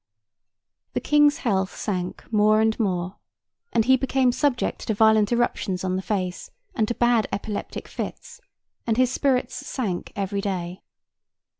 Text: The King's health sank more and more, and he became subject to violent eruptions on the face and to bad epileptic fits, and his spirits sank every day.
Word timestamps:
The 0.93 0.99
King's 0.99 1.37
health 1.45 1.75
sank 1.75 2.25
more 2.33 2.59
and 2.59 2.75
more, 2.79 3.17
and 3.71 3.85
he 3.85 3.95
became 3.97 4.31
subject 4.31 4.87
to 4.87 4.95
violent 4.95 5.31
eruptions 5.31 5.83
on 5.83 5.95
the 5.95 6.01
face 6.01 6.49
and 6.73 6.87
to 6.87 6.95
bad 6.95 7.27
epileptic 7.31 7.87
fits, 7.87 8.41
and 8.87 8.97
his 8.97 9.11
spirits 9.11 9.53
sank 9.53 10.11
every 10.15 10.41
day. 10.41 10.81